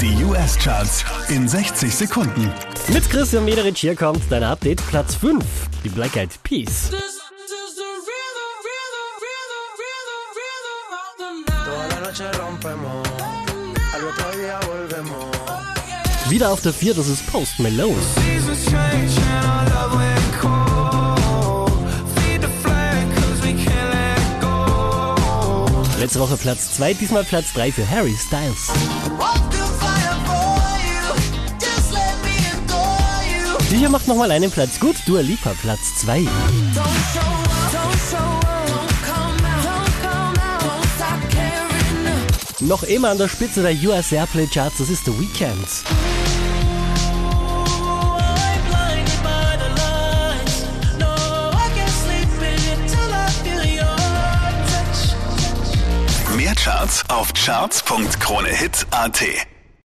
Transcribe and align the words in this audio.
Die 0.00 0.22
US-Charts 0.24 1.04
in 1.28 1.48
60 1.48 1.94
Sekunden. 1.94 2.52
Mit 2.88 3.08
Christian 3.08 3.46
Mederich 3.46 3.78
hier 3.78 3.96
kommt 3.96 4.20
dein 4.28 4.42
Update. 4.42 4.86
Platz 4.88 5.14
5, 5.14 5.42
die 5.84 5.88
Black 5.88 6.16
Eyed 6.16 6.30
Peas. 6.42 6.90
Wieder 16.28 16.50
auf 16.50 16.60
der 16.60 16.74
4, 16.74 16.94
das 16.94 17.08
ist 17.08 17.26
Post 17.32 17.58
Malone. 17.58 17.94
Letzte 25.98 26.20
Woche 26.20 26.36
Platz 26.36 26.74
2, 26.74 26.92
diesmal 26.94 27.24
Platz 27.24 27.54
3 27.54 27.72
für 27.72 27.88
Harry 27.88 28.14
Styles. 28.26 28.70
Die 33.76 33.80
hier 33.80 33.90
macht 33.90 34.08
nochmal 34.08 34.30
einen 34.30 34.50
Platz 34.50 34.80
gut, 34.80 34.96
Dua 35.04 35.20
Lipa 35.20 35.52
Platz 35.60 35.96
2. 35.96 36.26
Noch 42.60 42.82
immer 42.84 43.10
an 43.10 43.18
der 43.18 43.28
Spitze 43.28 43.60
der 43.60 43.74
US 43.86 44.12
Airplay 44.12 44.46
Charts, 44.46 44.78
das 44.78 44.88
ist 44.88 45.04
The 45.04 45.12
Weeknd. 45.20 45.68
Mehr 56.34 56.54
Charts 56.54 57.04
auf 57.10 57.34
charts.kronehit.at. 57.34 59.22